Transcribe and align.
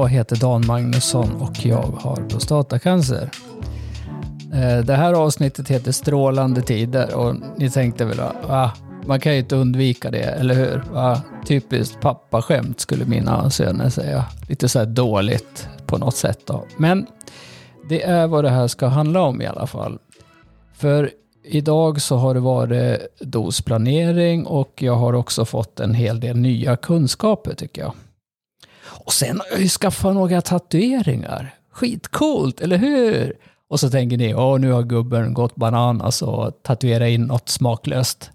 Jag 0.00 0.08
heter 0.08 0.36
Dan 0.36 0.66
Magnusson 0.66 1.36
och 1.36 1.66
jag 1.66 1.82
har 1.82 2.16
prostatacancer. 2.28 3.30
Eh, 4.52 4.84
det 4.84 4.94
här 4.94 5.12
avsnittet 5.12 5.68
heter 5.68 5.92
Strålande 5.92 6.62
tider 6.62 7.14
och 7.14 7.34
ni 7.56 7.70
tänkte 7.70 8.04
väl 8.04 8.20
ah, 8.48 8.70
man 9.06 9.20
kan 9.20 9.32
ju 9.32 9.38
inte 9.38 9.56
undvika 9.56 10.10
det, 10.10 10.22
eller 10.22 10.54
hur? 10.54 10.82
Va? 10.92 11.22
Typiskt 11.46 12.00
pappaskämt 12.00 12.80
skulle 12.80 13.04
mina 13.04 13.50
söner 13.50 13.88
säga. 13.88 14.24
Lite 14.48 14.68
så 14.68 14.78
här 14.78 14.86
dåligt 14.86 15.68
på 15.86 15.98
något 15.98 16.16
sätt 16.16 16.40
då. 16.46 16.64
Men 16.76 17.06
det 17.88 18.02
är 18.02 18.26
vad 18.26 18.44
det 18.44 18.50
här 18.50 18.68
ska 18.68 18.86
handla 18.86 19.22
om 19.22 19.42
i 19.42 19.46
alla 19.46 19.66
fall. 19.66 19.98
För 20.74 21.10
idag 21.44 22.00
så 22.00 22.16
har 22.16 22.34
det 22.34 22.40
varit 22.40 23.00
dosplanering 23.20 24.46
och 24.46 24.82
jag 24.82 24.96
har 24.96 25.12
också 25.12 25.44
fått 25.44 25.80
en 25.80 25.94
hel 25.94 26.20
del 26.20 26.36
nya 26.36 26.76
kunskaper 26.76 27.54
tycker 27.54 27.82
jag. 27.82 27.92
Och 28.90 29.12
sen 29.12 29.40
har 29.40 29.46
jag 29.50 29.60
ju 29.60 29.68
skaffat 29.68 30.14
några 30.14 30.40
tatueringar. 30.40 31.54
Skitcoolt, 31.72 32.60
eller 32.60 32.76
hur? 32.76 33.36
Och 33.68 33.80
så 33.80 33.90
tänker 33.90 34.16
ni, 34.16 34.34
åh 34.34 34.58
nu 34.58 34.72
har 34.72 34.82
gubben 34.82 35.34
gått 35.34 35.56
bananas 35.56 36.22
och 36.22 36.62
tatuerat 36.62 37.08
in 37.08 37.24
något 37.24 37.48
smaklöst. 37.48 38.30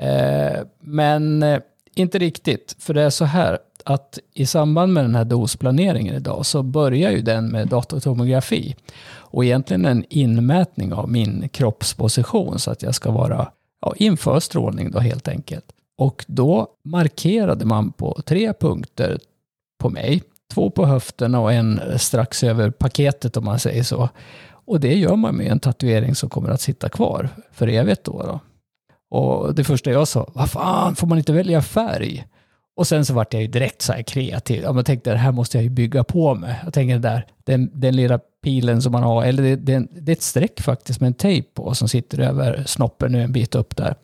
Eh, 0.00 0.60
men 0.80 1.42
eh, 1.42 1.60
inte 1.94 2.18
riktigt, 2.18 2.76
för 2.78 2.94
det 2.94 3.02
är 3.02 3.10
så 3.10 3.24
här 3.24 3.58
att 3.84 4.18
i 4.34 4.46
samband 4.46 4.92
med 4.92 5.04
den 5.04 5.14
här 5.14 5.24
dosplaneringen 5.24 6.14
idag 6.14 6.46
så 6.46 6.62
börjar 6.62 7.10
ju 7.10 7.22
den 7.22 7.48
med 7.48 7.68
datortomografi. 7.68 8.76
Och 9.08 9.44
egentligen 9.44 9.84
en 9.84 10.04
inmätning 10.08 10.92
av 10.92 11.10
min 11.10 11.48
kroppsposition 11.48 12.58
så 12.58 12.70
att 12.70 12.82
jag 12.82 12.94
ska 12.94 13.10
vara 13.10 13.48
ja, 13.80 13.94
inför 13.96 14.40
strålning 14.40 14.90
då 14.90 14.98
helt 14.98 15.28
enkelt. 15.28 15.64
Och 15.98 16.24
då 16.28 16.68
markerade 16.84 17.64
man 17.64 17.92
på 17.92 18.20
tre 18.26 18.52
punkter 18.52 19.18
på 19.78 19.90
mig. 19.90 20.22
Två 20.54 20.70
på 20.70 20.86
höfterna 20.86 21.40
och 21.40 21.52
en 21.52 21.80
strax 21.96 22.44
över 22.44 22.70
paketet 22.70 23.36
om 23.36 23.44
man 23.44 23.58
säger 23.58 23.82
så. 23.82 24.08
Och 24.66 24.80
det 24.80 24.94
gör 24.94 25.16
man 25.16 25.36
med 25.36 25.46
en 25.46 25.60
tatuering 25.60 26.14
som 26.14 26.30
kommer 26.30 26.50
att 26.50 26.60
sitta 26.60 26.88
kvar 26.88 27.28
för 27.52 27.68
evigt 27.68 28.04
då. 28.04 28.22
då. 28.22 28.40
Och 29.10 29.54
det 29.54 29.64
första 29.64 29.90
jag 29.90 30.08
sa, 30.08 30.30
vad 30.34 30.50
fan, 30.50 30.96
får 30.96 31.06
man 31.06 31.18
inte 31.18 31.32
välja 31.32 31.62
färg? 31.62 32.26
Och 32.76 32.86
sen 32.86 33.04
så 33.04 33.14
vart 33.14 33.32
jag 33.32 33.42
ju 33.42 33.48
direkt 33.48 33.82
så 33.82 33.92
här 33.92 34.02
kreativ. 34.02 34.62
Jag 34.62 34.86
tänkte, 34.86 35.10
det 35.10 35.16
här 35.16 35.32
måste 35.32 35.58
jag 35.58 35.64
ju 35.64 35.70
bygga 35.70 36.04
på 36.04 36.34
med. 36.34 36.56
Jag 36.64 36.74
tänker 36.74 36.98
där, 36.98 37.26
den, 37.44 37.70
den 37.72 37.96
lilla 37.96 38.20
pilen 38.44 38.82
som 38.82 38.92
man 38.92 39.02
har, 39.02 39.24
eller 39.24 39.42
det, 39.42 39.56
det, 39.56 39.86
det 40.00 40.12
är 40.12 40.16
ett 40.16 40.22
streck 40.22 40.60
faktiskt 40.60 41.00
med 41.00 41.06
en 41.06 41.14
tejp 41.14 41.48
på 41.54 41.74
som 41.74 41.88
sitter 41.88 42.20
över 42.20 42.64
snoppen 42.66 43.12
nu 43.12 43.22
en 43.22 43.32
bit 43.32 43.54
upp 43.54 43.76
där. 43.76 43.94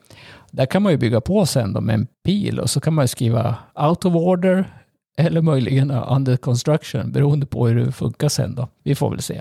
Där 0.51 0.67
kan 0.67 0.83
man 0.83 0.93
ju 0.93 0.99
bygga 0.99 1.21
på 1.21 1.47
sen 1.47 1.73
då 1.73 1.81
med 1.81 1.95
en 1.95 2.07
pil 2.25 2.61
och 2.61 2.71
så 2.71 2.81
kan 2.81 2.95
man 2.95 3.05
ju 3.05 3.09
skriva 3.09 3.57
out 3.75 4.05
of 4.05 4.15
order 4.15 4.82
eller 5.17 5.43
möjligen 5.43 5.91
under 5.91 6.37
construction 6.37 7.13
beroende 7.13 7.47
på 7.47 7.67
hur 7.69 7.87
det 7.87 7.93
funkar 7.93 8.29
sen 8.29 8.55
då. 8.55 8.69
Vi 8.83 8.95
får 8.95 9.11
väl 9.11 9.23
se. 9.23 9.41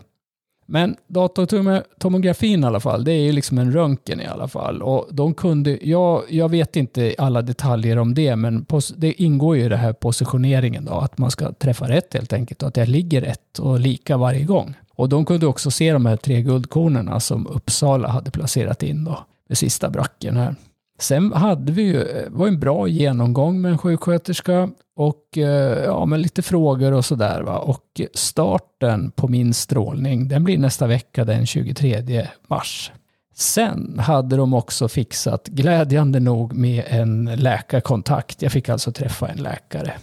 Men 0.66 0.96
datortomografin 1.08 2.64
i 2.64 2.68
alla 2.68 2.80
fall, 2.80 3.04
det 3.04 3.12
är 3.12 3.22
ju 3.22 3.32
liksom 3.32 3.58
en 3.58 3.72
röntgen 3.72 4.22
i 4.22 4.26
alla 4.26 4.48
fall. 4.48 4.82
Och 4.82 5.08
de 5.12 5.34
kunde, 5.34 5.80
jag, 5.82 6.24
jag 6.30 6.50
vet 6.50 6.76
inte 6.76 7.16
alla 7.18 7.42
detaljer 7.42 7.98
om 7.98 8.14
det, 8.14 8.36
men 8.36 8.66
pos, 8.66 8.94
det 8.98 9.22
ingår 9.22 9.58
ju 9.58 9.66
i 9.66 9.70
det 9.70 9.78
här 9.78 9.94
positioneringen 9.94 10.86
då, 10.86 10.94
att 10.94 11.18
man 11.18 11.32
ska 11.32 11.52
träffa 11.54 11.90
rätt 11.90 12.14
helt 12.14 12.34
enkelt 12.34 12.62
och 12.62 12.68
att 12.68 12.74
det 12.74 12.86
ligger 12.86 13.22
rätt 13.22 13.60
och 13.60 13.80
lika 13.80 14.18
varje 14.18 14.44
gång. 14.44 14.74
Och 14.96 15.10
de 15.10 15.26
kunde 15.26 15.48
också 15.48 15.72
se 15.72 15.94
de 15.94 16.06
här 16.06 16.18
tre 16.18 16.42
guldkornen 16.42 17.22
som 17.22 17.48
Uppsala 17.48 18.08
hade 18.08 18.32
placerat 18.32 18.84
in 18.84 19.04
då, 19.04 19.20
med 19.50 19.58
sista 19.58 19.90
bracken 19.90 20.38
här. 20.38 20.56
Sen 21.02 21.34
hade 21.34 21.72
vi 21.72 21.82
ju, 21.82 22.02
eh, 22.02 22.30
var 22.30 22.48
en 22.48 22.60
bra 22.60 22.88
genomgång 22.88 23.62
med 23.62 23.72
en 23.72 23.78
sjuksköterska 23.78 24.70
och 24.96 25.38
eh, 25.38 25.84
ja, 25.84 26.06
med 26.06 26.20
lite 26.20 26.42
frågor 26.42 26.92
och 26.92 27.06
sådär. 27.06 27.42
Och 27.44 28.02
starten 28.14 29.12
på 29.12 29.28
min 29.28 29.54
strålning, 29.54 30.28
den 30.28 30.44
blir 30.44 30.58
nästa 30.58 30.88
vecka 30.88 31.26
den 31.26 31.46
23 31.46 32.28
mars. 32.48 32.92
Sen 33.36 34.00
hade 34.00 34.36
de 34.36 34.54
också 34.54 34.88
fixat, 34.88 35.48
glädjande 35.48 36.20
nog, 36.20 36.54
med 36.54 36.84
en 36.88 37.26
läkarkontakt. 37.36 38.42
Jag 38.42 38.52
fick 38.52 38.70
alltså 38.70 38.92
träffa 38.92 39.28
en 39.28 39.38
läkare. 39.38 39.94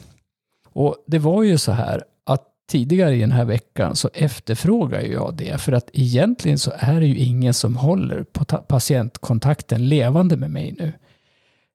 Och 0.72 0.96
det 1.06 1.18
var 1.18 1.42
ju 1.42 1.58
så 1.58 1.72
här 1.72 2.02
tidigare 2.68 3.16
i 3.16 3.20
den 3.20 3.32
här 3.32 3.44
veckan 3.44 3.96
så 3.96 4.10
efterfrågar 4.14 5.00
jag 5.00 5.34
det. 5.36 5.60
För 5.60 5.72
att 5.72 5.90
egentligen 5.92 6.58
så 6.58 6.72
är 6.78 7.00
det 7.00 7.06
ju 7.06 7.16
ingen 7.16 7.54
som 7.54 7.76
håller 7.76 8.22
på 8.22 8.44
patientkontakten 8.44 9.88
levande 9.88 10.36
med 10.36 10.50
mig 10.50 10.74
nu. 10.78 10.92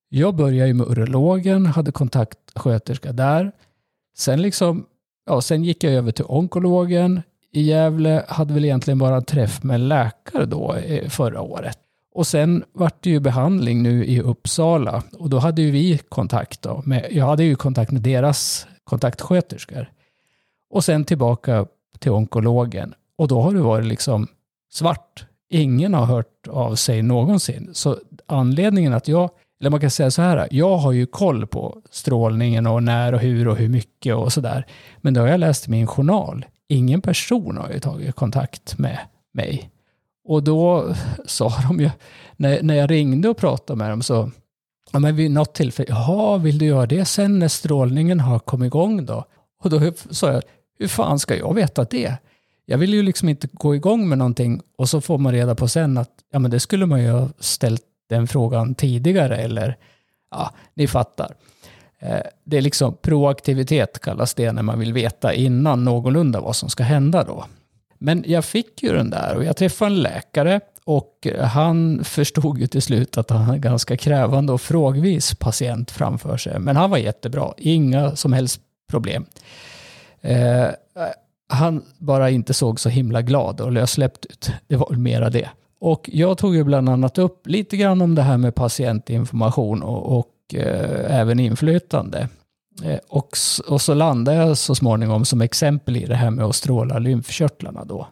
Jag 0.10 0.36
började 0.36 0.68
ju 0.68 0.74
med 0.74 0.88
urologen, 0.88 1.66
hade 1.66 1.92
kontaktsköterska 1.92 3.12
där. 3.12 3.52
Sen, 4.18 4.42
liksom, 4.42 4.86
ja, 5.26 5.42
sen 5.42 5.64
gick 5.64 5.84
jag 5.84 5.94
över 5.94 6.12
till 6.12 6.26
onkologen 6.28 7.22
i 7.52 7.62
Gävle, 7.62 8.26
hade 8.28 8.54
väl 8.54 8.66
egentligen 8.66 8.98
bara 8.98 9.16
en 9.16 9.26
träff 9.26 9.64
med 9.64 9.80
läkare 9.80 10.46
då 10.46 10.74
eh, 10.74 11.10
förra 11.10 11.42
året. 11.42 11.78
Och 12.14 12.28
sen 12.28 12.64
vart 12.74 13.04
det 13.04 13.10
ju 13.10 13.20
behandling 13.20 13.84
nu 13.84 14.06
i 14.06 14.22
Uppsala 14.22 15.04
och 15.12 15.30
då 15.30 15.40
hade 15.40 15.62
ju 15.62 15.72
vi 15.72 15.98
kontakt 15.98 16.62
då. 16.62 16.82
Med, 16.86 17.08
jag 17.12 17.26
hade 17.26 17.44
ju 17.44 17.56
kontakt 17.56 17.92
med 17.92 18.02
deras 18.02 18.68
kontaktsköterskor. 18.84 19.88
Och 20.74 20.84
sen 20.84 21.06
tillbaka 21.06 21.66
till 22.00 22.12
onkologen. 22.12 22.94
Och 23.18 23.28
då 23.28 23.42
har 23.42 23.54
det 23.54 23.62
varit 23.62 23.86
liksom 23.86 24.28
svart. 24.72 25.26
Ingen 25.50 25.94
har 25.94 26.06
hört 26.06 26.48
av 26.48 26.76
sig 26.76 27.02
någonsin. 27.02 27.70
Så 27.74 27.98
anledningen 28.28 28.94
att 28.94 29.08
jag 29.08 29.30
eller 29.60 29.70
man 29.70 29.80
kan 29.80 29.90
säga 29.90 30.12
så 30.12 30.22
här, 30.22 30.48
jag 30.52 30.78
har 30.78 30.92
ju 30.92 31.06
koll 31.06 31.48
på 31.48 31.82
strålningen 31.92 32.68
och 32.68 32.84
när 32.84 33.14
och 33.14 33.20
hur 33.20 33.48
och 33.48 33.58
hur 33.58 33.70
mycket 33.70 34.16
och 34.16 34.34
sådär. 34.34 34.66
Men 34.98 35.14
då 35.14 35.22
har 35.22 35.28
jag 35.28 35.40
läst 35.40 35.68
i 35.68 35.72
min 35.72 35.88
journal. 35.88 36.46
Ingen 36.68 37.02
person 37.02 37.58
har 37.58 37.70
ju 37.70 37.80
tagit 37.80 38.16
kontakt 38.16 38.78
med 38.78 39.00
mig. 39.34 39.70
Och 40.24 40.44
då 40.44 40.94
sa 41.26 41.54
de 41.68 41.80
ju, 41.80 41.90
när, 42.36 42.64
när 42.64 42.76
jag 42.76 42.92
ringde 42.92 43.30
och 43.30 43.38
pratade 43.38 43.78
med 43.78 43.90
dem 43.90 44.02
så, 44.02 44.32
ja 44.92 45.00
men 45.00 45.16
vid 45.16 45.32
något 45.32 45.54
tillfälle, 45.54 45.90
jaha, 45.90 46.38
vill 46.38 46.58
du 46.58 46.66
göra 46.66 46.86
det 46.86 47.06
sen 47.06 47.40
när 47.40 47.48
strålningen 47.48 48.20
har 48.20 48.40
kommit 48.40 48.68
igång 48.68 49.06
då? 49.06 49.26
Och 49.64 49.70
då 49.70 49.94
sa 50.10 50.32
jag, 50.32 50.44
hur 50.80 50.88
fan 50.88 51.20
ska 51.20 51.36
jag 51.36 51.54
veta 51.54 51.84
det? 51.84 52.18
Jag 52.66 52.78
vill 52.78 52.94
ju 52.94 53.04
liksom 53.04 53.30
inte 53.30 53.48
gå 53.52 53.76
igång 53.76 54.10
med 54.10 54.18
någonting 54.18 54.62
och 54.78 54.90
så 54.90 55.02
får 55.02 55.18
man 55.18 55.34
reda 55.34 55.56
på 55.56 55.68
sen 55.68 55.98
att 55.98 56.12
ja, 56.32 56.40
men 56.40 56.52
det 56.52 56.60
skulle 56.60 56.86
man 56.86 57.04
ju 57.04 57.10
ha 57.10 57.30
ställt 57.40 57.84
den 58.10 58.28
frågan 58.28 58.76
tidigare 58.76 59.38
eller 59.38 59.78
ja, 60.32 60.52
ni 60.74 60.88
fattar. 60.88 61.36
Eh, 62.00 62.20
det 62.44 62.58
är 62.58 62.62
liksom 62.62 62.98
proaktivitet 63.02 64.00
kallas 64.00 64.34
det 64.34 64.52
när 64.52 64.62
man 64.62 64.80
vill 64.80 64.94
veta 64.94 65.34
innan 65.34 65.84
någorlunda 65.84 66.42
vad 66.42 66.56
som 66.56 66.70
ska 66.70 66.84
hända 66.84 67.24
då. 67.24 67.46
Men 67.98 68.24
jag 68.28 68.46
fick 68.46 68.84
ju 68.84 68.94
den 68.94 69.10
där 69.10 69.36
och 69.36 69.44
jag 69.44 69.58
träffade 69.58 69.92
en 69.92 70.02
läkare 70.02 70.60
och 70.86 71.28
han 71.42 72.04
förstod 72.04 72.58
ju 72.58 72.68
till 72.68 72.82
slut 72.82 73.18
att 73.18 73.30
han 73.30 73.42
hade 73.42 73.60
ganska 73.60 73.98
krävande 73.98 74.54
och 74.54 74.62
frågvis 74.62 75.36
patient 75.36 75.92
framför 75.92 76.38
sig. 76.38 76.60
Men 76.60 76.76
han 76.76 76.90
var 76.90 76.98
jättebra, 76.98 77.54
inga 77.58 78.16
som 78.16 78.34
helst 78.34 78.62
problem. 78.90 79.26
Eh, 80.24 80.68
han 81.50 81.84
bara 81.98 82.30
inte 82.30 82.54
såg 82.54 82.80
så 82.80 82.90
himla 82.90 83.22
glad 83.22 83.62
och 83.62 83.72
lössläppt 83.72 84.26
ut. 84.26 84.52
Det 84.68 84.76
var 84.76 84.90
väl 84.90 85.00
mera 85.00 85.30
det. 85.30 85.50
Och 85.80 86.10
jag 86.14 86.38
tog 86.38 86.56
ju 86.56 86.64
bland 86.64 86.90
annat 86.90 87.18
upp 87.18 87.48
lite 87.48 87.78
grann 87.78 88.02
om 88.02 88.16
det 88.16 88.22
här 88.22 88.38
med 88.38 88.56
patientinformation 88.56 89.84
och, 89.84 90.20
och 90.20 90.56
eh, 90.56 91.20
även 91.20 91.40
inflytande. 91.40 92.30
Eh, 92.84 93.00
och, 93.10 93.30
och 93.68 93.82
så 93.82 93.94
landade 93.94 94.38
jag 94.38 94.58
så 94.58 94.76
småningom 94.76 95.26
som 95.26 95.42
exempel 95.42 95.98
i 95.98 96.06
det 96.06 96.16
här 96.16 96.30
med 96.30 96.46
att 96.46 96.56
stråla 96.56 97.00
lymfkörtlarna 97.00 97.86
då. 97.86 98.08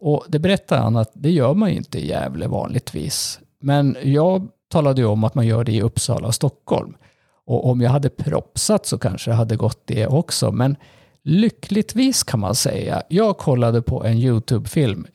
Och 0.00 0.24
det 0.28 0.38
berättade 0.38 0.80
han 0.80 0.96
att 0.96 1.10
det 1.14 1.30
gör 1.30 1.54
man 1.54 1.70
ju 1.70 1.76
inte 1.76 1.98
i 1.98 2.08
Gävle 2.08 2.46
vanligtvis. 2.46 3.40
Men 3.60 3.96
jag 4.02 4.48
talade 4.68 5.00
ju 5.00 5.06
om 5.06 5.24
att 5.24 5.34
man 5.34 5.46
gör 5.46 5.64
det 5.64 5.72
i 5.72 5.82
Uppsala 5.82 6.26
och 6.26 6.34
Stockholm. 6.34 6.94
Och 7.46 7.70
om 7.70 7.80
jag 7.80 7.90
hade 7.90 8.08
propsat 8.08 8.86
så 8.86 8.98
kanske 8.98 9.30
det 9.30 9.34
hade 9.34 9.56
gått 9.56 9.82
det 9.84 10.06
också. 10.06 10.52
Men 10.52 10.76
lyckligtvis 11.24 12.22
kan 12.22 12.40
man 12.40 12.54
säga. 12.54 13.02
Jag 13.08 13.38
kollade 13.38 13.82
på 13.82 14.04
en 14.04 14.18
YouTube-film 14.18 15.06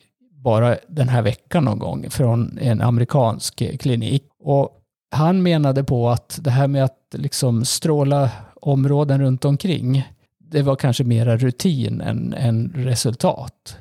bara 0.44 0.76
den 0.88 1.08
här 1.08 1.22
veckan 1.22 1.64
någon 1.64 1.78
gång 1.78 2.10
från 2.10 2.58
en 2.58 2.80
amerikansk 2.80 3.80
klinik. 3.80 4.22
Och 4.40 4.70
han 5.10 5.42
menade 5.42 5.84
på 5.84 6.08
att 6.08 6.38
det 6.42 6.50
här 6.50 6.68
med 6.68 6.84
att 6.84 6.98
liksom 7.14 7.64
stråla 7.64 8.30
områden 8.54 9.20
runt 9.20 9.44
omkring, 9.44 10.08
det 10.38 10.62
var 10.62 10.76
kanske 10.76 11.04
mera 11.04 11.36
rutin 11.36 12.00
än, 12.00 12.34
än 12.34 12.72
resultat. 12.76 13.76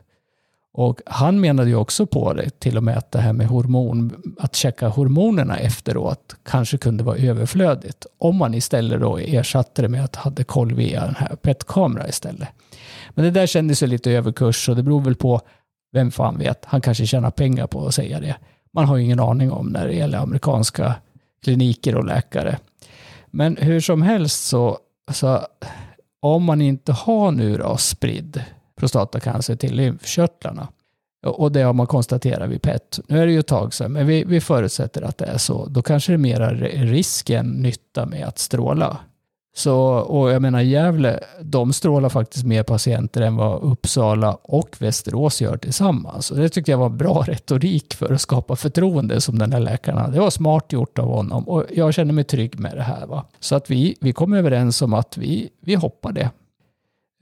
Och 0.76 1.02
han 1.06 1.40
menade 1.40 1.70
ju 1.70 1.76
också 1.76 2.06
på 2.06 2.34
det, 2.34 2.60
till 2.60 2.78
och 2.78 2.84
med 2.84 2.98
att 2.98 3.12
det 3.12 3.20
här 3.20 3.34
med 3.34 3.48
hormon, 3.48 4.34
att 4.40 4.56
checka 4.56 4.88
hormonerna 4.88 5.58
efteråt 5.58 6.36
kanske 6.44 6.78
kunde 6.78 7.04
vara 7.04 7.18
överflödigt. 7.18 8.06
Om 8.18 8.36
man 8.36 8.54
istället 8.54 9.02
då 9.02 9.18
ersatte 9.18 9.82
det 9.82 9.90
med 9.90 10.04
att 10.04 10.16
hade 10.16 10.44
koll 10.44 10.74
via 10.74 11.06
den 11.06 11.16
här 11.16 11.36
PET-kamera 11.36 12.08
istället. 12.08 12.48
Men 13.10 13.26
det 13.26 13.32
där 13.32 13.48
kändes 13.48 13.84
ju 13.84 13.88
lite 13.88 14.12
överkurs 14.12 14.70
och 14.70 14.76
det 14.76 14.84
beror 14.84 15.02
väl 15.02 15.16
på 15.16 15.42
vem 15.92 16.12
fan 16.12 16.38
vet, 16.38 16.66
han 16.66 16.82
kanske 16.82 17.06
tjänar 17.06 17.32
pengar 17.32 17.68
på 17.68 17.88
att 17.88 17.96
säga 17.96 18.20
det. 18.20 18.36
Man 18.74 18.86
har 18.86 18.98
ju 18.98 19.04
ingen 19.04 19.20
aning 19.20 19.52
om 19.52 19.68
när 19.68 19.88
det 19.88 19.94
gäller 19.94 20.18
amerikanska 20.18 20.96
kliniker 21.44 21.96
och 21.96 22.06
läkare. 22.06 22.58
Men 23.32 23.58
hur 23.58 23.80
som 23.80 24.02
helst 24.02 24.48
så, 24.48 24.78
så 25.12 25.42
om 26.20 26.44
man 26.44 26.62
inte 26.62 26.92
har 26.92 27.32
nu 27.32 27.58
då 27.58 27.78
spridd 27.78 28.44
prostatacancer 28.84 29.56
till 29.56 29.76
lymfkörtlarna, 29.76 30.68
och 31.26 31.52
det 31.52 31.62
har 31.62 31.74
man 31.74 31.88
konstaterat 31.88 32.50
vid 32.50 32.62
PET. 32.62 33.00
Nu 33.08 33.22
är 33.22 33.26
det 33.26 33.32
ju 33.32 33.40
ett 33.40 33.48
tag 33.48 33.74
sedan, 33.74 33.92
men 33.92 34.08
vi, 34.08 34.24
vi 34.24 34.42
förutsätter 34.42 35.02
att 35.02 35.18
det 35.18 35.26
är 35.26 35.38
så. 35.38 35.66
Då 35.66 35.82
kanske 35.82 36.12
det 36.12 36.16
är 36.16 36.18
mera 36.18 36.54
risk 36.54 37.30
än 37.30 37.48
nytta 37.48 38.06
med 38.06 38.28
att 38.28 38.40
stråla. 38.40 38.98
Så, 39.56 39.78
och 39.88 40.32
jag 40.32 40.42
menar 40.42 40.62
Gävle, 40.62 41.20
de 41.42 41.74
strålar 41.74 42.10
faktiskt 42.10 42.46
mer 42.46 42.64
patienter 42.64 43.22
än 43.22 43.36
vad 43.36 43.62
Uppsala 43.62 44.38
och 44.44 44.76
Västerås 44.80 45.42
gör 45.42 45.58
tillsammans. 45.58 46.32
Och 46.32 46.38
det 46.38 46.50
tyckte 46.50 46.72
jag 46.72 46.78
var 46.78 46.90
bra 46.90 47.24
retorik 47.28 47.94
för 47.94 48.14
att 48.14 48.22
skapa 48.22 48.56
förtroende 48.56 49.22
som 49.22 49.40
den 49.40 49.52
här 49.52 49.60
läkaren 49.60 49.98
hade. 49.98 50.14
Det 50.14 50.20
var 50.20 50.30
smart 50.30 50.74
gjort 50.74 51.00
av 51.00 51.08
honom 51.08 51.48
och 51.50 51.66
jag 51.74 51.94
känner 51.94 52.14
mig 52.14 52.24
trygg 52.24 52.60
med 52.60 52.78
det 52.78 52.84
här. 52.84 53.06
Va? 53.06 53.26
Så 53.40 53.56
att 53.56 53.70
vi, 53.70 53.96
vi 54.02 54.14
kom 54.14 54.34
överens 54.34 54.82
om 54.82 54.94
att 54.94 55.18
vi, 55.18 55.50
vi 55.62 55.76
hoppar 55.76 56.12
det. 56.12 56.30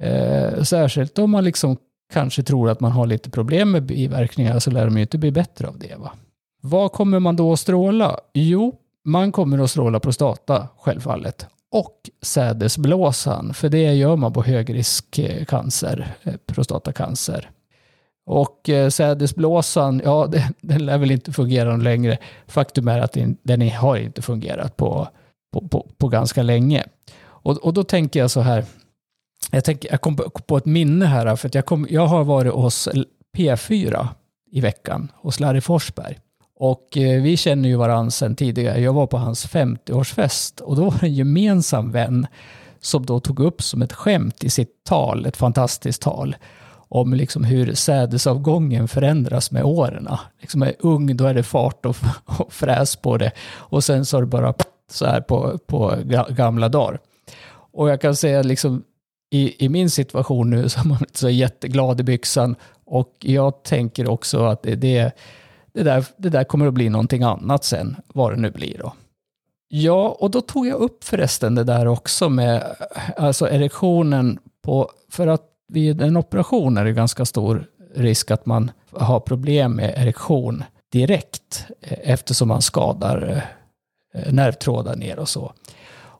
Eh, 0.01 0.63
särskilt 0.63 1.19
om 1.19 1.31
man 1.31 1.43
liksom 1.43 1.77
kanske 2.13 2.43
tror 2.43 2.69
att 2.69 2.79
man 2.79 2.91
har 2.91 3.05
lite 3.05 3.29
problem 3.29 3.71
med 3.71 3.83
biverkningar 3.83 4.59
så 4.59 4.71
lär 4.71 4.85
de 4.85 4.95
ju 4.95 5.01
inte 5.01 5.17
bli 5.17 5.31
bättre 5.31 5.67
av 5.67 5.79
det. 5.79 5.95
Va? 5.95 6.11
Vad 6.61 6.91
kommer 6.91 7.19
man 7.19 7.35
då 7.35 7.53
att 7.53 7.59
stråla? 7.59 8.17
Jo, 8.33 8.75
man 9.05 9.31
kommer 9.31 9.59
att 9.59 9.71
stråla 9.71 9.99
prostata, 9.99 10.67
självfallet. 10.77 11.47
Och 11.71 12.09
sädesblåsan, 12.21 13.53
för 13.53 13.69
det 13.69 13.93
gör 13.93 14.15
man 14.15 14.33
på 14.33 14.43
högriskcancer, 14.43 16.15
eh, 16.23 16.33
prostatacancer. 16.45 17.49
Och 18.25 18.69
eh, 18.69 18.89
sädesblåsan, 18.89 20.01
ja, 20.05 20.27
den, 20.31 20.53
den 20.61 20.85
lär 20.85 20.97
väl 20.97 21.11
inte 21.11 21.31
fungera 21.31 21.77
längre. 21.77 22.17
Faktum 22.47 22.87
är 22.87 22.99
att 22.99 23.11
den, 23.11 23.37
den 23.43 23.69
har 23.69 23.97
inte 23.97 24.21
fungerat 24.21 24.77
på, 24.77 25.07
på, 25.53 25.67
på, 25.67 25.87
på 25.97 26.07
ganska 26.07 26.43
länge. 26.43 26.83
Och, 27.23 27.57
och 27.57 27.73
då 27.73 27.83
tänker 27.83 28.19
jag 28.19 28.31
så 28.31 28.41
här, 28.41 28.65
jag, 29.51 29.63
tänk, 29.63 29.85
jag 29.91 30.01
kom 30.01 30.17
på 30.47 30.57
ett 30.57 30.65
minne 30.65 31.05
här, 31.05 31.35
för 31.35 31.47
att 31.47 31.55
jag, 31.55 31.65
kom, 31.65 31.87
jag 31.89 32.07
har 32.07 32.23
varit 32.23 32.53
hos 32.53 32.89
P4 33.37 34.07
i 34.51 34.61
veckan, 34.61 35.11
hos 35.15 35.39
Larry 35.39 35.61
Forsberg. 35.61 36.19
Och 36.55 36.97
eh, 36.97 37.21
vi 37.21 37.37
känner 37.37 37.69
ju 37.69 37.75
varandra 37.75 38.11
sedan 38.11 38.35
tidigare. 38.35 38.81
Jag 38.81 38.93
var 38.93 39.07
på 39.07 39.17
hans 39.17 39.47
50-årsfest 39.47 40.61
och 40.61 40.75
då 40.75 40.83
var 40.89 40.99
det 40.99 41.05
en 41.05 41.13
gemensam 41.13 41.91
vän 41.91 42.27
som 42.79 43.05
då 43.05 43.19
tog 43.19 43.39
upp 43.39 43.61
som 43.61 43.81
ett 43.81 43.93
skämt 43.93 44.43
i 44.43 44.49
sitt 44.49 44.83
tal, 44.83 45.25
ett 45.25 45.37
fantastiskt 45.37 46.01
tal, 46.01 46.35
om 46.73 47.13
liksom 47.13 47.43
hur 47.43 47.73
sädesavgången 47.73 48.87
förändras 48.87 49.51
med 49.51 49.63
åren. 49.63 50.07
Liksom 50.39 50.61
är 50.61 50.73
ung, 50.79 51.17
då 51.17 51.25
är 51.25 51.33
det 51.33 51.43
fart 51.43 51.85
och, 51.85 51.95
och 52.25 52.53
fräs 52.53 52.95
på 52.95 53.17
det. 53.17 53.31
Och 53.55 53.83
sen 53.83 54.05
så 54.05 54.17
är 54.17 54.21
det 54.21 54.27
bara 54.27 54.53
så 54.91 55.05
här 55.05 55.21
på, 55.21 55.57
på 55.67 55.95
gamla 56.29 56.69
dagar. 56.69 56.99
Och 57.73 57.89
jag 57.89 58.01
kan 58.01 58.15
säga 58.15 58.41
liksom 58.41 58.83
i, 59.31 59.65
i 59.65 59.69
min 59.69 59.89
situation 59.89 60.49
nu 60.49 60.69
så 60.69 60.79
är 60.79 60.83
man 60.83 60.97
inte 60.99 61.19
så 61.19 61.29
jätteglad 61.29 61.99
i 61.99 62.03
byxan. 62.03 62.55
Och 62.85 63.15
jag 63.19 63.63
tänker 63.63 64.09
också 64.09 64.45
att 64.45 64.63
det, 64.63 64.75
det, 64.75 65.11
det, 65.73 65.83
där, 65.83 66.05
det 66.17 66.29
där 66.29 66.43
kommer 66.43 66.67
att 66.67 66.73
bli 66.73 66.89
någonting 66.89 67.23
annat 67.23 67.63
sen, 67.63 67.95
vad 68.13 68.33
det 68.33 68.41
nu 68.41 68.51
blir 68.51 68.77
då. 68.77 68.93
Ja, 69.67 70.17
och 70.19 70.31
då 70.31 70.41
tog 70.41 70.67
jag 70.67 70.79
upp 70.79 71.03
förresten 71.03 71.55
det 71.55 71.63
där 71.63 71.87
också 71.87 72.29
med 72.29 72.75
alltså 73.17 73.49
erektionen 73.49 74.39
på, 74.61 74.89
för 75.09 75.27
att 75.27 75.43
vid 75.67 76.01
en 76.01 76.17
operation 76.17 76.77
är 76.77 76.85
det 76.85 76.91
ganska 76.91 77.25
stor 77.25 77.65
risk 77.95 78.31
att 78.31 78.45
man 78.45 78.71
har 78.91 79.19
problem 79.19 79.75
med 79.75 79.93
erektion 79.97 80.63
direkt 80.91 81.65
eh, 81.81 81.97
eftersom 82.01 82.47
man 82.47 82.61
skadar 82.61 83.43
eh, 84.13 84.33
nervtrådar 84.33 84.95
ner 84.95 85.19
och 85.19 85.29
så. 85.29 85.53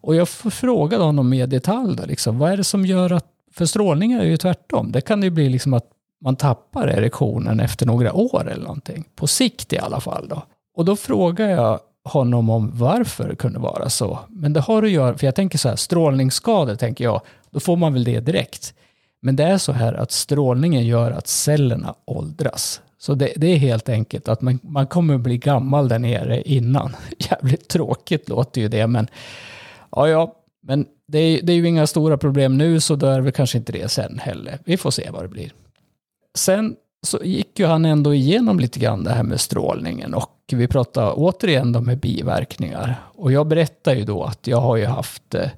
Och 0.01 0.15
jag 0.15 0.29
frågade 0.29 1.03
honom 1.03 1.29
mer 1.29 1.47
detalj 1.47 1.95
då, 1.95 2.05
liksom, 2.05 2.39
vad 2.39 2.51
är 2.51 2.57
det 2.57 2.63
som 2.63 2.85
gör 2.85 3.11
att, 3.11 3.25
för 3.53 3.65
strålning 3.65 4.11
är 4.11 4.23
ju 4.23 4.37
tvärtom, 4.37 4.91
det 4.91 5.01
kan 5.01 5.23
ju 5.23 5.29
bli 5.29 5.49
liksom 5.49 5.73
att 5.73 5.85
man 6.23 6.35
tappar 6.35 6.87
erektionen 6.87 7.59
efter 7.59 7.85
några 7.85 8.13
år 8.13 8.49
eller 8.51 8.63
någonting. 8.63 9.03
På 9.15 9.27
sikt 9.27 9.73
i 9.73 9.79
alla 9.79 9.99
fall 9.99 10.27
då. 10.27 10.43
Och 10.75 10.85
då 10.85 10.95
frågade 10.95 11.51
jag 11.51 11.79
honom 12.03 12.49
om 12.49 12.71
varför 12.73 13.29
det 13.29 13.35
kunde 13.35 13.59
vara 13.59 13.89
så. 13.89 14.19
Men 14.29 14.53
det 14.53 14.59
har 14.59 14.83
att 14.83 14.89
göra, 14.89 15.17
för 15.17 15.27
jag 15.27 15.35
tänker 15.35 15.57
så 15.57 15.69
här, 15.69 15.75
strålningsskador 15.75 16.75
tänker 16.75 17.03
jag, 17.03 17.21
då 17.49 17.59
får 17.59 17.75
man 17.75 17.93
väl 17.93 18.03
det 18.03 18.19
direkt. 18.19 18.73
Men 19.21 19.35
det 19.35 19.43
är 19.43 19.57
så 19.57 19.71
här 19.71 19.93
att 19.93 20.11
strålningen 20.11 20.85
gör 20.85 21.11
att 21.11 21.27
cellerna 21.27 21.95
åldras. 22.05 22.81
Så 22.97 23.15
det, 23.15 23.33
det 23.35 23.47
är 23.47 23.57
helt 23.57 23.89
enkelt 23.89 24.27
att 24.27 24.41
man, 24.41 24.59
man 24.63 24.87
kommer 24.87 25.17
bli 25.17 25.37
gammal 25.37 25.87
där 25.87 25.99
nere 25.99 26.41
innan. 26.41 26.95
Jävligt 27.17 27.67
tråkigt 27.67 28.29
låter 28.29 28.61
ju 28.61 28.67
det, 28.67 28.87
men 28.87 29.07
ja, 29.91 30.09
ja, 30.09 30.35
men 30.63 30.85
det 31.07 31.19
är, 31.19 31.41
det 31.41 31.53
är 31.53 31.57
ju 31.57 31.67
inga 31.67 31.87
stora 31.87 32.17
problem 32.17 32.57
nu, 32.57 32.79
så 32.79 32.95
då 32.95 33.07
är 33.07 33.21
det 33.21 33.31
kanske 33.31 33.57
inte 33.57 33.71
det 33.71 33.91
sen 33.91 34.19
heller. 34.19 34.59
Vi 34.65 34.77
får 34.77 34.91
se 34.91 35.09
vad 35.11 35.23
det 35.23 35.27
blir. 35.27 35.53
Sen 36.35 36.75
så 37.03 37.19
gick 37.23 37.59
ju 37.59 37.65
han 37.65 37.85
ändå 37.85 38.13
igenom 38.13 38.59
lite 38.59 38.79
grann 38.79 39.03
det 39.03 39.11
här 39.11 39.23
med 39.23 39.41
strålningen 39.41 40.13
och 40.13 40.37
vi 40.51 40.67
pratade 40.67 41.11
återigen 41.11 41.75
om 41.75 41.97
biverkningar. 42.01 42.95
Och 43.15 43.31
jag 43.31 43.47
berättade 43.47 43.97
ju 43.97 44.05
då 44.05 44.23
att 44.23 44.47
jag 44.47 44.61
har 44.61 44.77
ju 44.77 44.85
haft, 44.85 45.35
eh, 45.35 45.49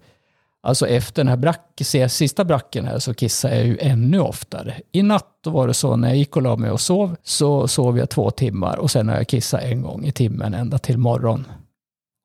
alltså 0.62 0.88
efter 0.88 1.24
den 1.24 1.28
här 1.28 1.38
brack, 1.38 1.82
sista 2.10 2.46
bracken 2.46 2.86
här 2.86 3.00
så 3.00 3.14
kissade 3.14 3.56
jag 3.56 3.66
ju 3.66 3.78
ännu 3.82 4.20
oftare. 4.20 4.82
I 4.92 5.04
natt 5.04 5.38
var 5.44 5.68
det 5.68 5.74
så 5.74 5.96
när 5.96 6.08
jag 6.08 6.18
gick 6.18 6.36
och 6.36 6.42
la 6.42 6.56
mig 6.56 6.72
och 6.72 6.82
sov 6.82 7.16
så 7.24 7.68
sov 7.68 7.98
jag 7.98 8.10
två 8.10 8.32
timmar 8.32 8.78
och 8.78 8.92
sen 8.92 9.10
har 9.10 9.16
jag 9.16 9.28
kissat 9.28 9.64
en 9.64 9.82
gång 9.82 10.06
i 10.06 10.12
timmen 10.12 10.54
ända 10.54 10.78
till 10.78 10.98
morgon. 10.98 11.46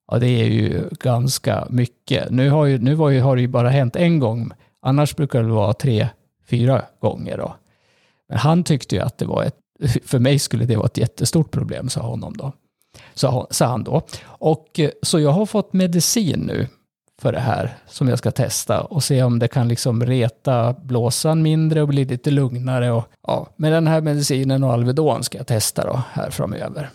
Ja, 0.08 0.19
det 0.19 0.28
är 0.28 0.44
ju 0.44 0.88
ganska 0.90 1.66
mycket. 1.70 2.31
Nu 2.31 2.50
har, 2.50 2.64
ju, 2.64 2.78
nu 2.78 2.94
var 2.94 3.10
ju, 3.10 3.20
har 3.20 3.37
det 3.37 3.43
ju 3.43 3.49
bara 3.49 3.69
hänt 3.69 3.96
en 3.96 4.19
gång. 4.19 4.50
Annars 4.81 5.16
brukar 5.16 5.43
det 5.43 5.49
vara 5.49 5.72
tre, 5.72 6.08
fyra 6.50 6.82
gånger. 7.00 7.38
Då. 7.38 7.55
Men 8.28 8.38
han 8.38 8.64
tyckte 8.64 8.94
ju 8.94 9.02
att 9.02 9.19
det 9.19 9.26
var 9.26 9.44
ett, 9.44 9.56
för 10.05 10.19
mig 10.19 10.38
skulle 10.38 10.64
det 10.64 10.76
vara 10.76 10.87
ett 10.87 10.99
jättestort 10.99 11.50
problem, 11.50 11.88
sa 11.88 12.00
honom 12.00 12.37
då. 12.37 12.52
Sa, 13.14 13.46
sa 13.50 13.66
han 13.66 13.84
då. 13.84 14.02
Och 14.26 14.81
eh, 14.81 14.90
så 15.02 15.20
jag 15.20 15.31
har 15.31 15.46
fått 15.46 15.72
medicin 15.72 16.40
nu 16.40 16.66
för 17.20 17.32
det 17.32 17.40
här 17.40 17.76
som 17.87 18.08
jag 18.08 18.19
ska 18.19 18.31
testa 18.31 18.81
och 18.81 19.05
se 19.05 19.22
om 19.22 19.38
det 19.38 19.49
kan 19.49 19.69
liksom 19.69 20.06
reta 20.06 20.72
blåsan 20.72 21.43
mindre 21.43 21.82
och 21.82 21.88
bli 21.88 22.05
lite 22.05 22.31
lugnare. 22.31 22.90
Och, 22.93 23.05
ja, 23.26 23.49
med 23.56 23.72
den 23.72 23.87
här 23.87 24.00
medicinen 24.00 24.64
och 24.64 24.72
Alvedon 24.72 25.25
ska 25.25 25.38
jag 25.38 25.46
testa 25.46 25.84
då 25.84 26.02
här 26.12 26.31
framöver. 26.31 26.90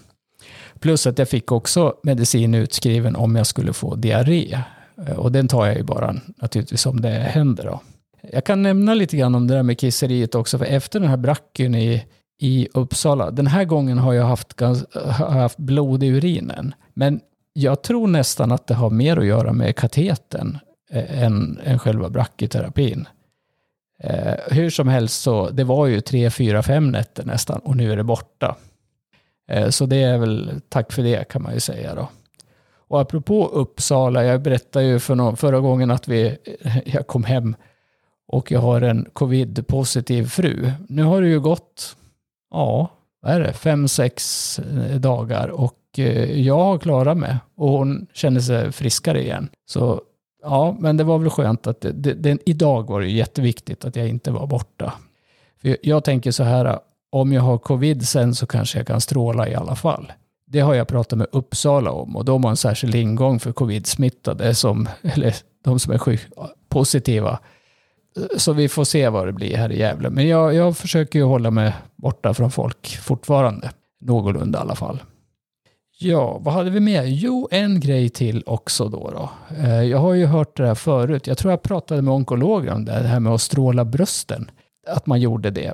Plus 0.83 1.07
att 1.07 1.19
jag 1.19 1.29
fick 1.29 1.51
också 1.51 1.93
medicin 2.03 2.53
utskriven 2.53 3.15
om 3.15 3.35
jag 3.35 3.47
skulle 3.47 3.73
få 3.73 3.95
diarré. 3.95 4.59
Eh, 5.07 5.15
och 5.15 5.31
den 5.31 5.47
tar 5.47 5.65
jag 5.65 5.77
ju 5.77 5.83
bara 5.83 6.15
naturligtvis 6.37 6.85
om 6.85 7.01
det 7.01 7.09
händer 7.09 7.63
då. 7.63 7.81
Jag 8.31 8.43
kan 8.43 8.61
nämna 8.61 8.93
lite 8.93 9.17
grann 9.17 9.35
om 9.35 9.47
det 9.47 9.53
där 9.53 9.63
med 9.63 9.79
kisseriet 9.79 10.35
också, 10.35 10.57
för 10.57 10.65
efter 10.65 10.99
den 10.99 11.09
här 11.09 11.17
bracken 11.17 11.75
i, 11.75 12.05
i 12.41 12.67
Uppsala, 12.73 13.31
den 13.31 13.47
här 13.47 13.65
gången 13.65 13.97
har 13.97 14.13
jag 14.13 14.25
haft, 14.25 14.59
har 14.59 15.29
haft 15.29 15.57
blod 15.57 16.03
i 16.03 16.07
urinen. 16.07 16.73
Men 16.93 17.19
jag 17.53 17.83
tror 17.83 18.07
nästan 18.07 18.51
att 18.51 18.67
det 18.67 18.73
har 18.73 18.89
mer 18.89 19.17
att 19.17 19.25
göra 19.25 19.53
med 19.53 19.75
kateten 19.75 20.57
eh, 20.91 21.23
än, 21.23 21.59
än 21.63 21.79
själva 21.79 22.09
brachyterapin. 22.09 23.07
Eh, 23.99 24.33
hur 24.47 24.69
som 24.69 24.87
helst 24.87 25.21
så, 25.21 25.49
det 25.49 25.63
var 25.63 25.87
ju 25.87 26.01
tre, 26.01 26.29
fyra, 26.29 26.63
fem 26.63 26.91
nätter 26.91 27.25
nästan 27.25 27.59
och 27.59 27.77
nu 27.77 27.91
är 27.91 27.97
det 27.97 28.03
borta. 28.03 28.55
Eh, 29.47 29.69
så 29.69 29.85
det 29.85 30.03
är 30.03 30.17
väl 30.17 30.61
tack 30.69 30.91
för 30.91 31.03
det 31.03 31.27
kan 31.27 31.43
man 31.43 31.53
ju 31.53 31.59
säga 31.59 31.95
då. 31.95 32.09
Och 32.87 33.01
apropå 33.01 33.47
Uppsala, 33.47 34.23
jag 34.23 34.41
berättade 34.41 34.85
ju 34.85 34.99
för 34.99 35.15
någon, 35.15 35.37
förra 35.37 35.59
gången 35.59 35.91
att 35.91 36.07
vi, 36.07 36.37
jag 36.85 37.07
kom 37.07 37.23
hem 37.23 37.55
och 38.27 38.51
jag 38.51 38.59
har 38.59 38.81
en 38.81 39.05
covid-positiv 39.13 40.23
fru. 40.25 40.71
Nu 40.87 41.03
har 41.03 41.21
det 41.21 41.27
ju 41.27 41.39
gått, 41.39 41.95
ja, 42.51 42.89
vad 43.21 43.31
är 43.33 43.39
det, 43.39 43.53
fem, 43.53 43.87
sex 43.87 44.59
eh, 44.59 44.99
dagar 44.99 45.47
och 45.47 45.79
eh, 45.97 46.41
jag 46.41 46.57
har 46.57 46.77
klarat 46.77 47.17
mig 47.17 47.37
och 47.55 47.69
hon 47.69 48.07
känner 48.13 48.39
sig 48.39 48.71
friskare 48.71 49.23
igen. 49.23 49.49
Så 49.65 50.01
ja, 50.43 50.75
men 50.79 50.97
det 50.97 51.03
var 51.03 51.19
väl 51.19 51.29
skönt 51.29 51.67
att 51.67 51.81
det, 51.81 51.91
det, 51.91 52.13
det, 52.13 52.37
idag 52.45 52.89
var 52.89 53.01
det 53.01 53.07
jätteviktigt 53.07 53.85
att 53.85 53.95
jag 53.95 54.07
inte 54.07 54.31
var 54.31 54.47
borta. 54.47 54.93
För 55.61 55.77
jag 55.81 56.03
tänker 56.03 56.31
så 56.31 56.43
här, 56.43 56.79
om 57.13 57.33
jag 57.33 57.41
har 57.41 57.57
covid 57.57 58.07
sen 58.07 58.35
så 58.35 58.47
kanske 58.47 58.79
jag 58.79 58.87
kan 58.87 59.01
stråla 59.01 59.49
i 59.49 59.55
alla 59.55 59.75
fall. 59.75 60.11
Det 60.47 60.59
har 60.59 60.73
jag 60.73 60.87
pratat 60.87 61.17
med 61.17 61.27
Uppsala 61.31 61.91
om 61.91 62.15
och 62.15 62.25
de 62.25 62.43
har 62.43 62.51
en 62.51 62.57
särskild 62.57 62.95
ingång 62.95 63.39
för 63.39 63.51
covid-smittade, 63.51 64.55
som, 64.55 64.89
eller 65.01 65.35
de 65.63 65.79
som 65.79 65.93
är 65.93 66.19
positiva 66.69 67.39
så 68.37 68.53
vi 68.53 68.69
får 68.69 68.83
se 68.83 69.09
vad 69.09 69.27
det 69.27 69.31
blir 69.31 69.57
här 69.57 69.71
i 69.71 69.79
Gävle. 69.79 70.09
Men 70.09 70.27
jag, 70.27 70.53
jag 70.53 70.77
försöker 70.77 71.19
ju 71.19 71.25
hålla 71.25 71.51
mig 71.51 71.73
borta 71.95 72.33
från 72.33 72.51
folk 72.51 72.97
fortfarande. 72.97 73.71
Någorlunda 74.01 74.59
i 74.59 74.61
alla 74.61 74.75
fall. 74.75 75.03
Ja, 75.99 76.37
vad 76.41 76.53
hade 76.53 76.69
vi 76.69 76.79
mer? 76.79 77.03
Jo, 77.03 77.47
en 77.51 77.79
grej 77.79 78.09
till 78.09 78.43
också 78.45 78.89
då. 78.89 79.11
då. 79.11 79.29
Eh, 79.55 79.83
jag 79.83 79.97
har 79.97 80.13
ju 80.13 80.25
hört 80.25 80.57
det 80.57 80.67
här 80.67 80.75
förut. 80.75 81.27
Jag 81.27 81.37
tror 81.37 81.51
jag 81.51 81.61
pratade 81.61 82.01
med 82.01 82.13
onkologer 82.13 82.73
om 82.73 82.85
det, 82.85 82.91
det 82.91 83.07
här 83.07 83.19
med 83.19 83.33
att 83.33 83.41
stråla 83.41 83.85
brösten. 83.85 84.51
Att 84.87 85.05
man 85.05 85.21
gjorde 85.21 85.49
det. 85.49 85.73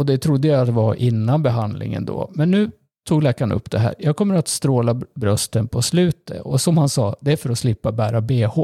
Och 0.00 0.06
det 0.06 0.18
trodde 0.18 0.48
jag 0.48 0.66
var 0.66 0.94
innan 0.94 1.42
behandlingen 1.42 2.04
då. 2.04 2.30
Men 2.34 2.50
nu 2.50 2.70
tog 3.08 3.22
läkaren 3.22 3.52
upp 3.52 3.70
det 3.70 3.78
här. 3.78 3.94
Jag 3.98 4.16
kommer 4.16 4.34
att 4.34 4.48
stråla 4.48 4.94
brösten 5.14 5.68
på 5.68 5.82
slutet. 5.82 6.40
Och 6.40 6.60
som 6.60 6.78
han 6.78 6.88
sa, 6.88 7.16
det 7.20 7.32
är 7.32 7.36
för 7.36 7.50
att 7.50 7.58
slippa 7.58 7.92
bära 7.92 8.20
bh. 8.20 8.58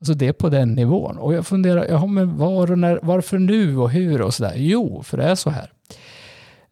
Alltså 0.00 0.14
det 0.14 0.28
är 0.28 0.32
på 0.32 0.48
den 0.48 0.74
nivån. 0.74 1.18
Och 1.18 1.34
jag 1.34 1.46
funderar, 1.46 1.86
ja, 1.88 2.06
men 2.06 2.36
var 2.36 2.70
och 2.70 2.78
när, 2.78 3.00
varför 3.02 3.38
nu 3.38 3.78
och 3.78 3.90
hur 3.90 4.22
och 4.22 4.34
sådär? 4.34 4.52
Jo, 4.56 5.02
för 5.02 5.16
det 5.16 5.24
är 5.24 5.34
så 5.34 5.50
här. 5.50 5.72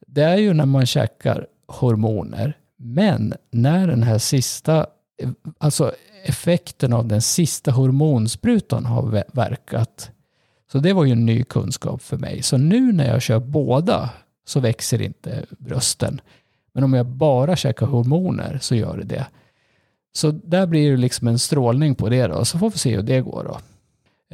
Det 0.06 0.22
är 0.22 0.36
ju 0.36 0.52
när 0.54 0.66
man 0.66 0.86
käkar 0.86 1.46
hormoner, 1.66 2.56
men 2.76 3.34
när 3.50 3.86
den 3.86 4.02
här 4.02 4.18
sista, 4.18 4.86
eh, 5.22 5.30
alltså 5.58 5.92
effekten 6.24 6.92
av 6.92 7.06
den 7.06 7.22
sista 7.22 7.70
hormonsprutan 7.70 8.84
har 8.84 9.24
verkat. 9.32 10.10
Så 10.72 10.78
det 10.78 10.92
var 10.92 11.04
ju 11.04 11.12
en 11.12 11.26
ny 11.26 11.44
kunskap 11.44 12.02
för 12.02 12.16
mig. 12.16 12.42
Så 12.42 12.56
nu 12.56 12.92
när 12.92 13.08
jag 13.08 13.22
kör 13.22 13.38
båda 13.38 14.10
så 14.46 14.60
växer 14.60 15.02
inte 15.02 15.44
brösten. 15.58 16.20
Men 16.72 16.84
om 16.84 16.94
jag 16.94 17.06
bara 17.06 17.56
käkar 17.56 17.86
hormoner 17.86 18.58
så 18.62 18.74
gör 18.74 18.96
det 18.96 19.04
det. 19.04 19.26
Så 20.12 20.30
där 20.30 20.66
blir 20.66 20.90
det 20.90 20.96
liksom 20.96 21.28
en 21.28 21.38
strålning 21.38 21.94
på 21.94 22.08
det 22.08 22.26
då, 22.26 22.44
så 22.44 22.58
får 22.58 22.70
vi 22.70 22.78
se 22.78 22.96
hur 22.96 23.02
det 23.02 23.20
går 23.20 23.44
då. 23.44 23.58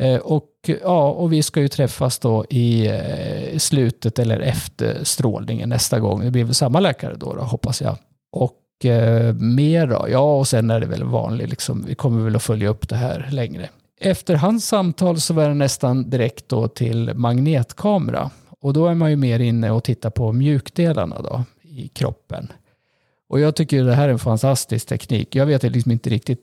Eh, 0.02 0.21
och, 0.21 0.50
ja, 0.83 1.11
och 1.11 1.33
vi 1.33 1.43
ska 1.43 1.61
ju 1.61 1.69
träffas 1.69 2.19
då 2.19 2.45
i 2.50 2.87
eh, 2.87 3.59
slutet 3.59 4.19
eller 4.19 4.40
efter 4.40 5.05
strålningen 5.05 5.69
nästa 5.69 6.00
gång. 6.00 6.21
Det 6.21 6.31
blir 6.31 6.45
väl 6.45 6.55
samma 6.55 6.81
läkare 6.81 7.14
då, 7.16 7.35
då 7.35 7.43
hoppas 7.43 7.83
jag. 7.83 7.99
Och 8.33 8.85
eh, 8.85 9.35
mer 9.35 9.87
då? 9.87 10.07
Ja, 10.11 10.38
och 10.38 10.49
sen 10.49 10.71
är 10.71 10.81
det 10.81 10.87
väl 10.87 11.05
vanligt, 11.05 11.50
liksom, 11.50 11.85
vi 11.88 11.95
kommer 11.95 12.25
väl 12.25 12.37
att 12.37 12.43
följa 12.43 12.69
upp 12.69 12.88
det 12.88 12.97
här 12.97 13.28
längre. 13.31 13.69
Efter 14.00 14.35
hans 14.35 14.67
samtal 14.67 15.21
så 15.21 15.35
var 15.35 15.49
det 15.49 15.55
nästan 15.55 16.11
direkt 16.11 16.49
då 16.49 16.69
till 16.69 17.15
magnetkamera. 17.15 18.31
Och 18.61 18.73
då 18.73 18.87
är 18.87 18.95
man 18.95 19.11
ju 19.11 19.17
mer 19.17 19.41
inne 19.41 19.71
och 19.71 19.85
tittar 19.85 20.11
på 20.11 20.33
mjukdelarna 20.33 21.23
då 21.23 21.45
i 21.62 21.88
kroppen. 21.88 22.53
Och 23.29 23.41
jag 23.41 23.57
tycker 23.57 23.85
det 23.85 23.95
här 23.95 24.09
är 24.09 24.12
en 24.12 24.19
fantastisk 24.19 24.88
teknik. 24.88 25.35
Jag 25.35 25.47
vet 25.47 25.62
liksom 25.62 25.93
inte 25.93 26.11
riktigt 26.11 26.41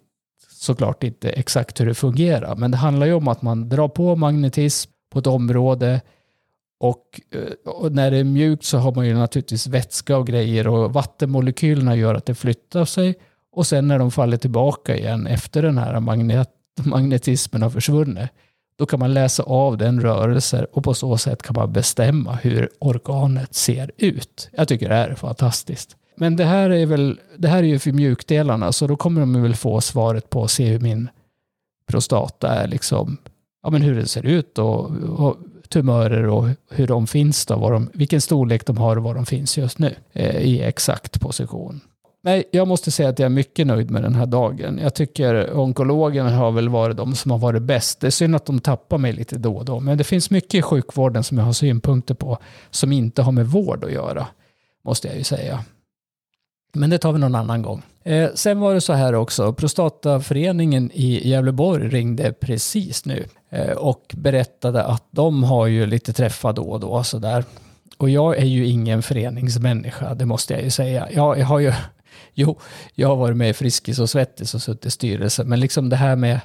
såklart 0.52 1.04
inte 1.04 1.30
exakt 1.30 1.82
hur 1.82 1.86
det 1.86 1.94
fungerar, 1.94 2.56
men 2.56 2.72
det 2.72 2.78
handlar 2.78 3.06
ju 3.06 3.14
om 3.14 3.28
att 3.28 3.42
man 3.42 3.70
drar 3.70 3.88
på 3.88 4.16
magnetism 4.16 4.92
på 5.12 5.20
ett 5.20 5.28
område 5.28 6.02
och, 6.80 7.22
eh, 7.32 7.72
och, 7.72 7.92
när 7.92 8.12
det 8.12 8.18
är 8.18 8.24
mjukt 8.24 8.64
så 8.64 8.78
har 8.78 8.92
man 8.92 9.08
ju 9.08 9.14
naturligtvis 9.14 9.68
vätska 9.68 10.18
och 10.18 10.28
grejer 10.28 10.68
och 10.68 10.94
vattenmolekylerna 10.94 11.96
gör 11.96 12.16
att 12.16 12.26
det 12.26 12.36
flyttar 12.36 12.86
sig 12.86 13.16
och 13.52 13.68
sen 13.68 13.88
när 13.88 14.00
de 14.00 14.12
faller 14.12 14.38
tillbaka 14.38 14.98
igen 14.98 15.28
efter 15.28 15.62
den 15.62 15.78
här 15.78 16.00
magnet, 16.00 16.50
magnetismen 16.86 17.62
har 17.62 17.70
försvunnit 17.70 18.30
då 18.76 18.86
kan 18.86 19.00
man 19.00 19.14
läsa 19.14 19.44
av 19.44 19.78
den 19.78 20.02
rörelsen 20.02 20.66
och 20.72 20.84
på 20.84 20.94
så 20.94 21.18
sätt 21.18 21.42
kan 21.42 21.54
man 21.54 21.74
bestämma 21.74 22.36
hur 22.36 22.70
organet 22.80 23.56
ser 23.56 23.92
ut. 23.98 24.50
Jag 24.54 24.68
tycker 24.68 24.90
det 24.90 24.96
här 24.96 25.10
är 25.10 25.16
fantastiskt. 25.16 25.96
Men 26.16 26.36
det 26.36 26.46
här 26.46 26.70
är 26.70 26.86
väl, 26.86 27.20
det 27.38 27.48
här 27.48 27.58
är 27.58 27.68
ju 27.68 27.80
för 27.80 27.92
mjukdelarna, 27.92 28.72
så 28.72 28.88
då 28.88 28.96
kommer 28.96 29.22
de 29.22 29.42
väl 29.42 29.56
få 29.56 29.82
svaret 29.82 30.30
på 30.30 30.44
att 30.44 30.52
se 30.52 30.66
hur 30.66 30.80
min 30.80 31.10
prostata 31.88 32.48
är, 32.48 32.68
liksom, 32.68 33.18
ja 33.64 33.70
men 33.70 33.82
hur 33.82 33.96
den 33.96 34.08
ser 34.08 34.26
ut 34.26 34.60
och, 34.60 34.92
och 35.20 35.38
tumörer 35.70 36.28
och 36.28 36.48
hur 36.70 36.88
de 36.88 37.08
finns 37.08 37.46
då, 37.46 37.70
de, 37.70 37.90
vilken 37.94 38.22
storlek 38.22 38.66
de 38.66 38.78
har 38.78 38.98
och 38.98 39.04
var 39.04 39.16
de 39.16 39.26
finns 39.26 39.58
just 39.58 39.80
nu 39.80 39.96
eh, 40.14 40.38
i 40.38 40.62
exakt 40.62 41.22
position. 41.22 41.82
Nej, 42.26 42.44
jag 42.52 42.68
måste 42.68 42.92
säga 42.92 43.10
att 43.10 43.20
jag 43.20 43.26
är 43.26 43.30
mycket 43.30 43.68
nöjd 43.68 43.92
med 43.92 44.04
den 44.04 44.16
här 44.16 44.26
dagen. 44.26 44.80
Jag 44.84 44.94
tycker 44.94 45.58
onkologen 45.60 46.28
har 46.28 46.52
väl 46.52 46.70
varit 46.70 46.98
de 46.98 47.16
som 47.16 47.32
har 47.32 47.38
varit 47.38 47.62
bäst. 47.62 48.00
Det 48.00 48.08
är 48.08 48.12
synd 48.12 48.36
att 48.36 48.46
de 48.46 48.60
tappar 48.60 48.98
mig 48.98 49.14
lite 49.14 49.38
då 49.38 49.56
och 49.56 49.66
då, 49.66 49.80
men 49.80 49.98
det 49.98 50.04
finns 50.04 50.30
mycket 50.30 50.54
i 50.54 50.62
sjukvården 50.62 51.24
som 51.24 51.38
jag 51.38 51.46
har 51.46 51.54
synpunkter 51.54 52.14
på 52.14 52.38
som 52.72 52.92
inte 52.92 53.22
har 53.22 53.32
med 53.32 53.48
vård 53.48 53.84
att 53.84 53.92
göra, 53.92 54.28
måste 54.86 55.08
jag 55.08 55.18
ju 55.18 55.24
säga. 55.24 55.64
Men 56.74 56.90
det 56.90 56.98
tar 56.98 57.12
vi 57.14 57.20
någon 57.20 57.36
annan 57.36 57.62
gång. 57.62 57.82
Eh, 58.04 58.30
sen 58.36 58.60
var 58.60 58.74
det 58.74 58.82
så 58.82 58.94
här 58.94 59.16
också, 59.16 59.54
Prostataföreningen 59.54 60.92
i 60.94 61.30
Gävleborg 61.30 61.88
ringde 61.88 62.34
precis 62.34 63.06
nu 63.06 63.26
eh, 63.50 63.72
och 63.72 64.16
berättade 64.18 64.84
att 64.84 65.04
de 65.12 65.44
har 65.44 65.68
ju 65.68 65.86
lite 65.86 66.14
träffar 66.14 66.54
då 66.54 66.64
och 66.64 66.80
då 66.80 67.04
sådär. 67.04 67.44
Och 67.98 68.10
jag 68.10 68.38
är 68.38 68.46
ju 68.46 68.68
ingen 68.68 69.04
föreningsmänniska, 69.04 70.16
det 70.16 70.26
måste 70.26 70.54
jag 70.54 70.64
ju 70.64 70.70
säga. 70.70 71.08
Jag, 71.12 71.40
jag 71.40 71.46
har 71.46 71.60
ju, 71.60 71.74
jo, 72.34 72.60
jag 72.96 73.08
har 73.08 73.16
varit 73.16 73.38
med 73.38 73.50
i 73.50 73.54
Friskis 73.54 74.00
och 74.00 74.10
Svettis 74.10 74.54
och 74.54 74.62
suttit 74.62 74.86
i 74.86 74.92
styrelsen, 74.92 75.50
men 75.50 75.60
liksom 75.60 75.90
det 75.90 75.96
här 75.96 76.16
med 76.16 76.40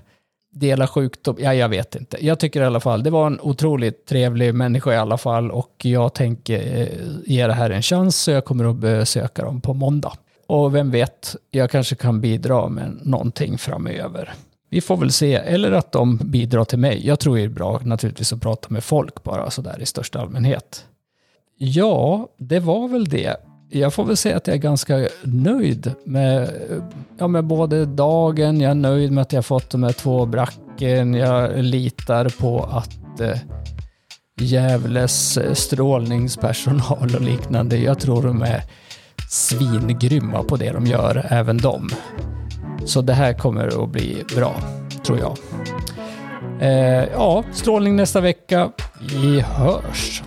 dela 0.51 0.87
sjukdom, 0.87 1.37
ja 1.39 1.55
jag 1.55 1.69
vet 1.69 1.97
inte. 1.97 2.27
Jag 2.27 2.39
tycker 2.39 2.61
i 2.61 2.65
alla 2.65 2.81
fall, 2.81 3.03
det 3.03 3.11
var 3.11 3.27
en 3.27 3.41
otroligt 3.41 4.07
trevlig 4.07 4.55
människa 4.55 4.93
i 4.93 4.97
alla 4.97 5.19
fall 5.19 5.51
och 5.51 5.75
jag 5.83 6.15
tänker 6.15 6.77
eh, 6.81 6.89
ge 7.27 7.47
det 7.47 7.53
här 7.53 7.71
en 7.71 7.83
chans 7.83 8.17
så 8.17 8.31
jag 8.31 8.45
kommer 8.45 8.71
att 8.71 8.77
besöka 8.77 9.45
dem 9.45 9.61
på 9.61 9.75
måndag. 9.75 10.13
Och 10.47 10.75
vem 10.75 10.91
vet, 10.91 11.37
jag 11.51 11.71
kanske 11.71 11.95
kan 11.95 12.21
bidra 12.21 12.69
med 12.69 12.99
någonting 13.03 13.59
framöver. 13.59 14.35
Vi 14.71 14.81
får 14.81 14.97
väl 14.97 15.13
se, 15.13 15.35
eller 15.35 15.73
att 15.73 15.93
de 15.93 16.17
bidrar 16.17 16.65
till 16.65 16.79
mig. 16.79 17.07
Jag 17.07 17.21
tror 17.21 17.37
det 17.37 17.43
är 17.43 17.49
bra 17.49 17.81
naturligtvis 17.85 18.33
att 18.33 18.41
prata 18.41 18.69
med 18.71 18.85
folk 18.85 19.23
bara 19.23 19.51
sådär 19.51 19.79
i 19.81 19.87
största 19.87 20.21
allmänhet. 20.21 20.85
Ja, 21.59 22.29
det 22.39 22.61
var 22.61 22.89
väl 22.89 23.05
det. 23.05 23.37
Jag 23.71 23.95
får 23.95 24.05
väl 24.05 24.17
säga 24.17 24.37
att 24.37 24.47
jag 24.47 24.55
är 24.57 24.61
ganska 24.61 25.09
nöjd 25.23 25.95
med, 26.05 26.51
ja, 27.19 27.29
med 27.29 27.45
både 27.45 27.85
dagen, 27.85 28.61
jag 28.61 28.71
är 28.71 28.75
nöjd 28.75 29.13
med 29.13 29.23
att 29.23 29.33
jag 29.33 29.47
fått 29.47 29.71
de 29.71 29.83
här 29.83 29.93
två 29.93 30.27
bracken, 30.27 31.15
jag 31.15 31.59
litar 31.65 32.29
på 32.29 32.63
att 32.73 33.21
eh, 33.21 33.39
Gävles 34.41 35.39
eh, 35.39 35.55
strålningspersonal 35.55 37.15
och 37.15 37.21
liknande, 37.21 37.77
jag 37.77 38.01
tror 38.01 38.23
de 38.23 38.43
är 38.43 38.63
svingrymma 39.31 40.43
på 40.43 40.57
det 40.57 40.73
de 40.73 40.87
gör, 40.87 41.27
även 41.29 41.59
de. 41.59 41.89
Så 42.85 43.03
det 43.03 43.15
här 43.15 43.33
kommer 43.33 43.83
att 43.85 43.89
bli 43.89 44.25
bra, 44.37 44.55
tror 45.07 45.19
jag. 45.19 45.37
Eh, 46.61 47.09
ja, 47.13 47.45
strålning 47.53 47.97
nästa 47.97 48.21
vecka. 48.21 48.73
Vi 49.01 49.41
hörs! 49.41 50.23